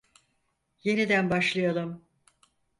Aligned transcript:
Yeniden 0.83 1.29
başlayalım. 1.29 2.05